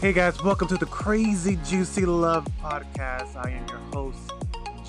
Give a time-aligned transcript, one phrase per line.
[0.00, 3.36] Hey guys, welcome to the Crazy Juicy Love Podcast.
[3.36, 4.32] I am your host,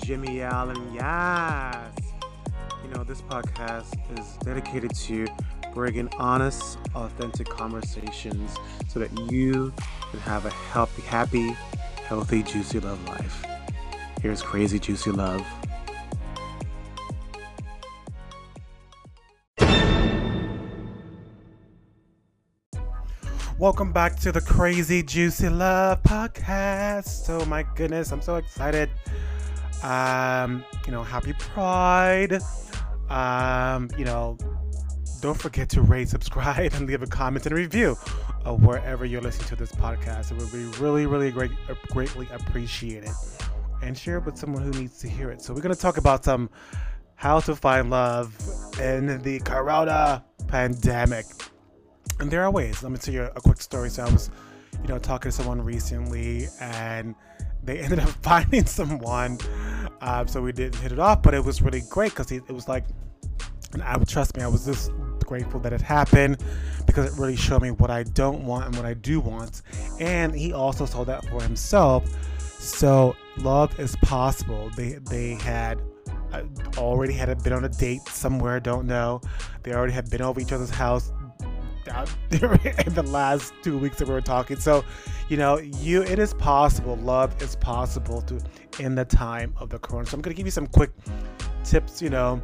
[0.02, 0.94] Jimmy Allen.
[0.94, 1.92] Yes.
[2.82, 5.26] You know, this podcast is dedicated to
[5.74, 8.56] bringing honest, authentic conversations
[8.88, 9.74] so that you
[10.10, 11.54] can have a healthy, happy,
[12.06, 13.44] healthy, juicy love life.
[14.22, 15.46] Here's Crazy Juicy Love.
[23.62, 27.30] Welcome back to the Crazy Juicy Love podcast.
[27.30, 28.90] Oh my goodness, I'm so excited.
[29.84, 32.40] Um, you know, happy Pride.
[33.08, 34.36] Um, you know,
[35.20, 37.96] don't forget to rate, subscribe, and leave a comment and a review
[38.44, 40.32] of wherever you're listening to this podcast.
[40.32, 41.52] It would be really, really great,
[41.86, 43.10] greatly appreciated.
[43.80, 45.40] And share it with someone who needs to hear it.
[45.40, 46.50] So we're gonna talk about some
[47.14, 48.36] how to find love
[48.80, 51.26] in the Corona pandemic
[52.22, 52.82] and there are ways.
[52.84, 53.90] Let me tell you a quick story.
[53.90, 54.30] So I was,
[54.80, 57.16] you know, talking to someone recently, and
[57.64, 59.38] they ended up finding someone.
[60.00, 62.68] Um, so we didn't hit it off, but it was really great because it was
[62.68, 62.84] like,
[63.72, 64.92] and I would trust me, I was just
[65.26, 66.42] grateful that it happened
[66.86, 69.62] because it really showed me what I don't want and what I do want.
[69.98, 72.08] And he also saw that for himself.
[72.38, 74.70] So love is possible.
[74.76, 75.80] They they had
[76.32, 76.44] uh,
[76.76, 79.20] already had been on a date somewhere, don't know.
[79.64, 81.12] They already had been over each other's house,
[81.92, 84.56] out in the last two weeks that we were talking.
[84.56, 84.84] So,
[85.28, 86.96] you know, you it is possible.
[86.96, 88.40] Love is possible to
[88.78, 90.06] in the time of the corona.
[90.06, 90.90] So I'm gonna give you some quick
[91.64, 92.02] tips.
[92.02, 92.42] You know,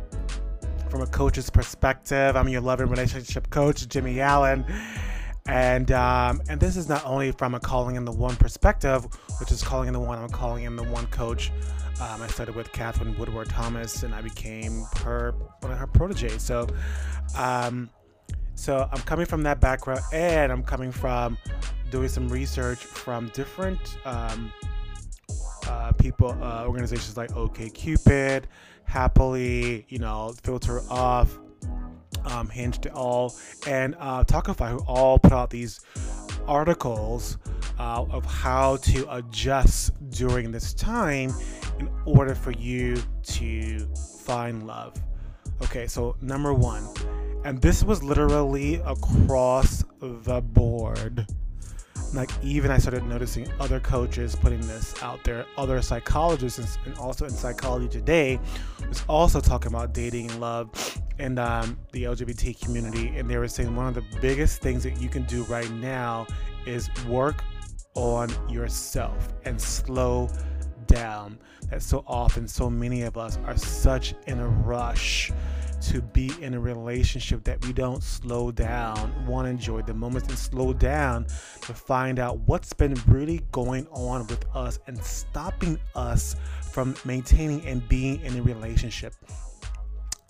[0.89, 2.37] from a coach's perspective.
[2.37, 4.65] I'm your love and relationship coach, Jimmy Allen.
[5.47, 9.07] And um, and this is not only from a calling in the one perspective,
[9.41, 10.19] which is calling in the one.
[10.19, 11.51] I'm calling in the one coach.
[12.01, 16.43] Um, I started with Katherine Woodward Thomas, and I became her one of her proteges.
[16.43, 16.67] So,
[17.35, 17.89] um,
[18.59, 21.39] so I'm coming from that background, and I'm coming from
[21.93, 24.53] doing some research from different um,
[25.69, 28.45] uh, people, uh, organizations like OKCupid,
[28.83, 31.39] Happily, you know, Filter Off,
[32.25, 33.33] um, Hinge to All,
[33.67, 35.81] and uh, Tawkify, who all put out these
[36.49, 37.39] articles
[37.79, 41.33] uh, of how to adjust during this time
[41.79, 43.87] in order for you to
[44.25, 44.95] find love.
[45.63, 46.89] Okay, so number one,
[47.45, 51.27] and this was literally across the board.
[52.15, 57.27] Like, even I started noticing other coaches putting this out there, other psychologists, and also
[57.27, 58.41] in Psychology Today
[58.89, 60.71] was also talking about dating and love
[61.19, 63.09] and um, the LGBT community.
[63.09, 66.27] And they were saying one of the biggest things that you can do right now
[66.67, 67.45] is work
[67.95, 70.31] on yourself and slow
[70.87, 71.39] down.
[71.69, 75.31] That so often, so many of us are such in a rush
[75.81, 80.29] to be in a relationship that we don't slow down, want to enjoy the moments
[80.29, 81.25] and slow down
[81.63, 86.37] to find out what's been really going on with us and stopping us
[86.73, 89.15] from maintaining and being in a relationship.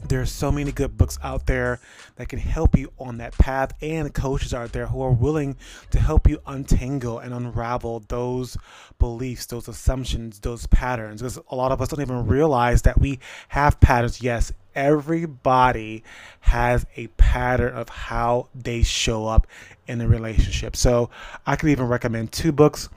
[0.06, 1.80] There's so many good books out there
[2.16, 5.56] that can help you on that path, and coaches out there who are willing
[5.90, 8.56] to help you untangle and unravel those
[9.00, 11.20] beliefs, those assumptions, those patterns.
[11.20, 14.22] Because a lot of us don't even realize that we have patterns.
[14.22, 16.04] Yes, everybody
[16.40, 19.48] has a pattern of how they show up
[19.88, 20.76] in a relationship.
[20.76, 21.10] So
[21.44, 22.88] I could even recommend two books.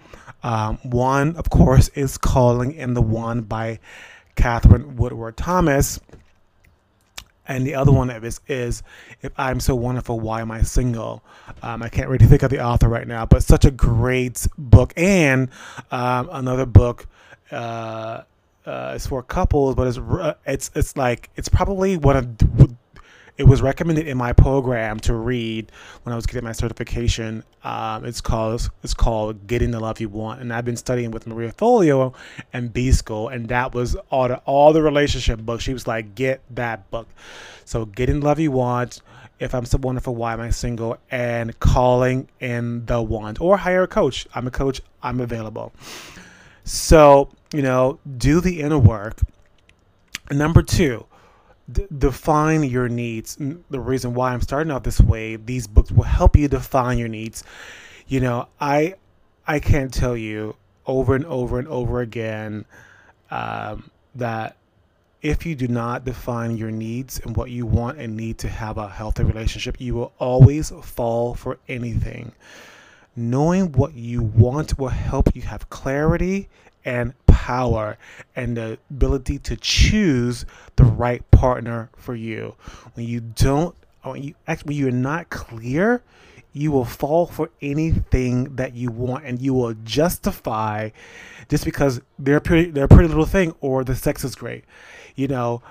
[0.43, 3.79] Um, one, of course, is Calling in the One by
[4.35, 5.99] Katherine Woodward Thomas
[7.51, 8.83] and the other one is, is
[9.21, 11.21] if i'm so wonderful why am i single?
[11.61, 14.93] Um, i can't really think of the author right now but such a great book.
[14.97, 15.49] And
[15.91, 17.07] um, another book
[17.51, 18.23] uh,
[18.65, 22.70] uh, it's for couples but it's uh, it's it's like it's probably one of
[23.41, 25.71] it was recommended in my program to read
[26.03, 27.43] when I was getting my certification.
[27.63, 31.25] Um, it's called it's called Getting the Love You Want, and I've been studying with
[31.25, 32.13] Marie Forleo
[32.53, 35.63] and B School, and that was all the all the relationship books.
[35.63, 37.07] She was like, get that book.
[37.65, 39.01] So Getting the Love You Want.
[39.39, 40.99] If I'm so wonderful, why am I single?
[41.09, 44.27] And calling in the one or hire a coach.
[44.35, 44.81] I'm a coach.
[45.01, 45.73] I'm available.
[46.63, 49.17] So you know, do the inner work.
[50.29, 51.07] Number two,
[51.71, 53.37] d- define your needs.
[53.69, 57.07] The reason why I'm starting out this way, these books will help you define your
[57.07, 57.43] needs.
[58.07, 58.95] You know, I
[59.47, 60.55] I can't tell you
[60.85, 62.65] over and over and over again
[63.29, 64.55] um, that
[65.21, 68.77] if you do not define your needs and what you want and need to have
[68.77, 72.31] a healthy relationship, you will always fall for anything.
[73.15, 76.49] Knowing what you want will help you have clarity
[76.85, 77.97] and power
[78.35, 80.45] and the ability to choose
[80.75, 82.55] the right partner for you.
[82.93, 86.03] When you don't, when you actually, when you're not clear,
[86.53, 90.89] you will fall for anything that you want and you will justify
[91.49, 94.65] just because they're pretty they're a pretty little thing or the sex is great
[95.15, 95.61] you know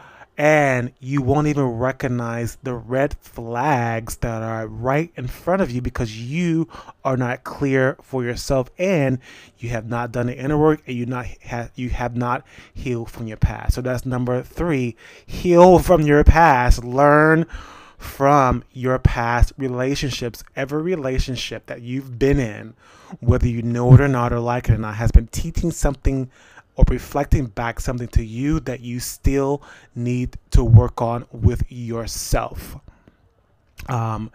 [0.41, 5.83] and you won't even recognize the red flags that are right in front of you
[5.83, 6.67] because you
[7.05, 9.19] are not clear for yourself and
[9.59, 12.43] you have not done the inner work and you not have you have not
[12.73, 13.75] healed from your past.
[13.75, 14.97] So that's number 3,
[15.27, 16.83] heal from your past.
[16.83, 17.45] Learn
[17.99, 20.43] from your past relationships.
[20.57, 22.73] Every relationship that you've been in,
[23.21, 26.31] whether you know it or not or like it or not, has been teaching something
[26.81, 29.63] or reflecting back something to you that you still
[29.95, 32.77] need to work on with yourself.
[33.87, 34.31] Um,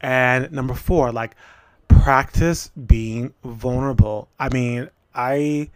[0.00, 1.36] and number four, like
[1.88, 4.28] practice being vulnerable.
[4.38, 5.68] I mean, I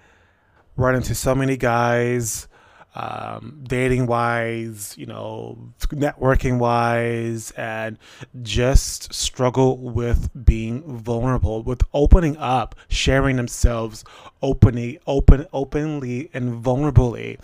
[0.76, 2.48] run into so many guys
[2.94, 7.98] um, dating wise, you know, networking wise, and
[8.42, 14.04] just struggle with being vulnerable, with opening up, sharing themselves
[14.42, 17.40] openly, open, openly and vulnerably.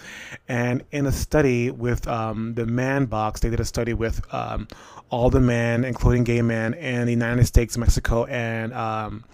[0.48, 4.68] And in a study with um, the Man Box, they did a study with um,
[5.08, 9.24] all the men, including gay men, in the United States, Mexico, and um,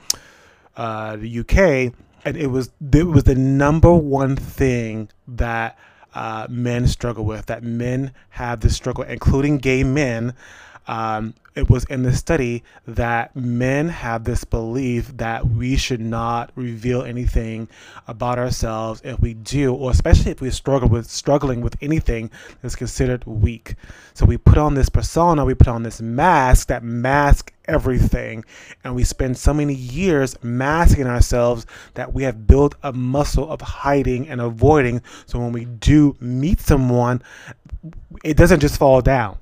[0.76, 1.92] uh, the UK.
[2.24, 5.78] And it was it was the number one thing that
[6.16, 10.34] uh, men struggle with, that men have this struggle, including gay men.
[10.88, 16.52] Um, it was in the study that men have this belief that we should not
[16.54, 17.66] reveal anything
[18.06, 22.30] about ourselves if we do, or especially if we struggle with struggling with anything
[22.60, 23.74] that's considered weak.
[24.12, 28.44] So we put on this persona, we put on this mask that mask everything,
[28.84, 31.64] and we spend so many years masking ourselves
[31.94, 35.00] that we have built a muscle of hiding and avoiding.
[35.24, 37.22] So when we do meet someone,
[38.22, 39.38] it doesn't just fall down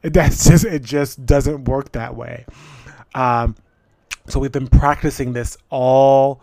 [0.12, 2.46] that's just it just doesn't work that way.
[3.14, 3.56] Um,
[4.26, 6.42] so we've been practicing this all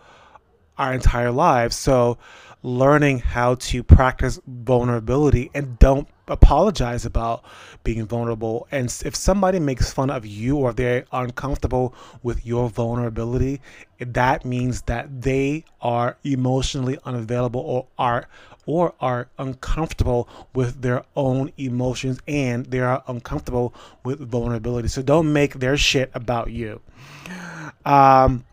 [0.78, 1.76] our entire lives.
[1.76, 2.18] So
[2.62, 7.44] learning how to practice vulnerability and don't apologize about
[7.84, 8.66] being vulnerable.
[8.70, 13.60] And if somebody makes fun of you or they're uncomfortable with your vulnerability,
[13.98, 18.28] that means that they are emotionally unavailable or are
[18.66, 23.72] or are uncomfortable with their own emotions and they are uncomfortable
[24.04, 24.88] with vulnerability.
[24.88, 26.82] So don't make their shit about you.
[27.86, 28.44] Um,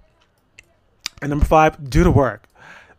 [1.25, 2.47] and number five, do the work.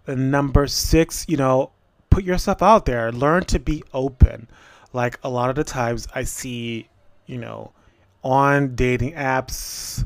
[0.08, 1.70] And number six, you know,
[2.10, 3.12] put yourself out there.
[3.12, 4.48] Learn to be open.
[4.92, 6.88] Like a lot of the times I see,
[7.26, 7.70] you know,
[8.24, 10.04] on dating apps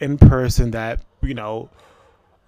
[0.00, 1.70] in person that, you know,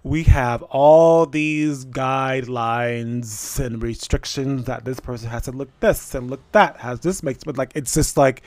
[0.03, 6.29] we have all these guidelines and restrictions that this person has to look this and
[6.29, 8.43] look that has this makes but like it's just like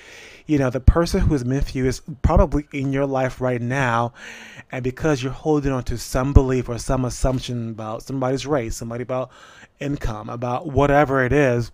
[0.47, 3.63] you know the person who is meant for you is probably in your life right
[3.63, 4.13] now
[4.71, 9.03] and because you're holding on to some belief or some assumption about somebody's race somebody
[9.03, 9.31] about
[9.81, 11.71] income about whatever it is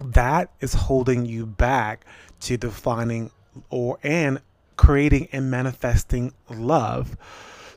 [0.00, 2.04] that is holding you back
[2.38, 3.30] to defining
[3.70, 4.40] or and
[4.76, 7.16] creating and manifesting love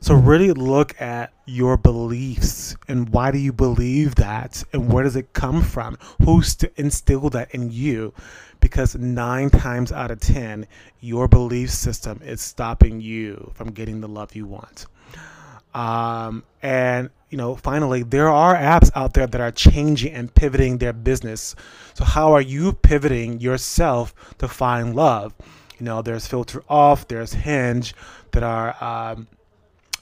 [0.00, 5.16] so really look at your beliefs and why do you believe that and where does
[5.16, 5.98] it come from?
[6.24, 8.14] Who's to instill that in you?
[8.60, 10.66] Because nine times out of ten,
[11.00, 14.86] your belief system is stopping you from getting the love you want.
[15.74, 20.78] Um, and you know, finally, there are apps out there that are changing and pivoting
[20.78, 21.54] their business.
[21.94, 25.34] So how are you pivoting yourself to find love?
[25.78, 27.94] You know, there's Filter Off, there's Hinge,
[28.32, 29.28] that are um,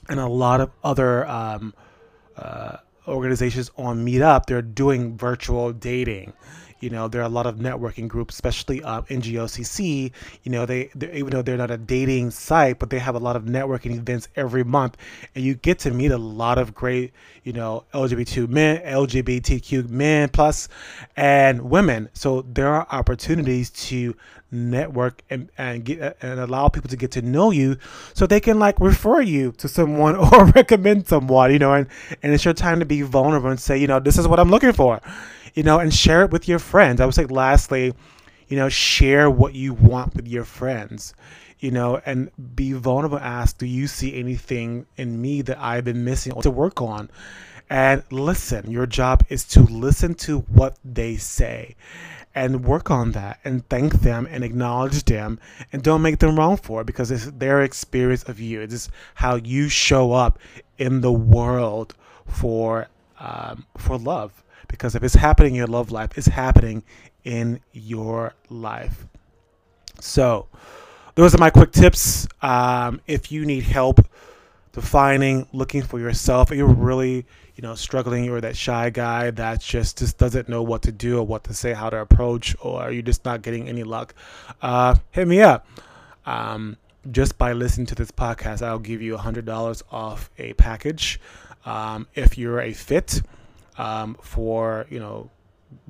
[0.09, 1.73] and a lot of other um,
[2.35, 6.33] uh, organizations on Meetup, they're doing virtual dating.
[6.79, 10.11] You know, there are a lot of networking groups, especially uh, NGOCC.
[10.43, 13.35] You know, they even though they're not a dating site, but they have a lot
[13.35, 14.97] of networking events every month,
[15.35, 17.11] and you get to meet a lot of great,
[17.43, 20.69] you know, LGBT men, LGBTQ men plus,
[21.17, 22.09] and women.
[22.13, 24.15] So there are opportunities to
[24.51, 27.77] network and and get and allow people to get to know you,
[28.13, 31.51] so they can like refer you to someone or recommend someone.
[31.51, 31.87] You know, and
[32.23, 34.49] and it's your time to be vulnerable and say, you know, this is what I'm
[34.49, 35.01] looking for
[35.53, 37.01] you know, and share it with your friends.
[37.01, 37.93] I would say, lastly,
[38.47, 41.13] you know, share what you want with your friends,
[41.59, 43.19] you know, and be vulnerable.
[43.19, 47.09] Ask, do you see anything in me that I've been missing to work on?
[47.69, 51.75] And listen, your job is to listen to what they say
[52.33, 55.39] and work on that and thank them and acknowledge them
[55.71, 58.61] and don't make them wrong for it because it's their experience of you.
[58.61, 60.39] It's how you show up
[60.77, 62.87] in the world for
[63.19, 66.83] um, for love because if it's happening in your love life, it's happening
[67.25, 69.05] in your life.
[69.99, 70.47] So,
[71.15, 72.27] those are my quick tips.
[72.41, 73.99] Um, if you need help
[74.71, 79.97] defining, looking for yourself, you're really, you know, struggling, you're that shy guy that just
[79.97, 83.01] just doesn't know what to do or what to say, how to approach, or you're
[83.01, 84.13] just not getting any luck,
[84.61, 85.67] uh, hit me up.
[86.25, 86.77] Um,
[87.11, 91.19] just by listening to this podcast, I'll give you $100 off a package
[91.65, 93.21] um, if you're a fit
[93.79, 95.31] um, for, you know,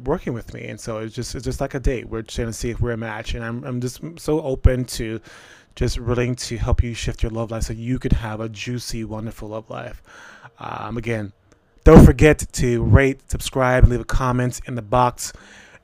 [0.04, 0.66] working with me.
[0.68, 2.08] And so it's just it's just like a date.
[2.08, 3.34] We're trying to see if we're a match.
[3.34, 5.20] And I'm, I'm just so open to
[5.76, 9.04] just willing to help you shift your love life so you could have a juicy,
[9.04, 10.02] wonderful love life.
[10.60, 11.34] Um, again,
[11.84, 15.34] don't forget to rate, subscribe, leave a comment in the box.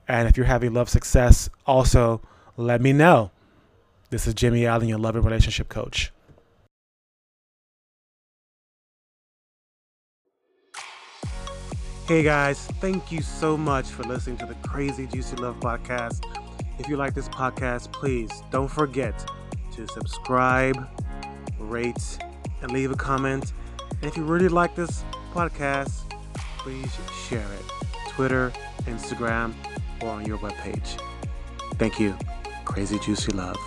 [0.07, 2.21] And if you're having love success, also
[2.57, 3.31] let me know.
[4.11, 6.11] This is Jimmy Allen, your love and relationship coach.
[12.07, 16.23] Hey guys, thank you so much for listening to the Crazy Juicy Love podcast.
[16.77, 19.27] If you like this podcast, please don't forget
[19.71, 20.87] to subscribe,
[21.57, 22.19] rate,
[22.61, 23.53] and leave a comment.
[23.89, 26.07] And if you really like this podcast,
[26.59, 26.95] please
[27.27, 27.87] share it.
[28.09, 29.55] Twitter, Instagram,
[30.03, 31.01] or on your webpage.
[31.79, 32.15] Thank you.
[32.65, 33.57] Crazy Juicy Love.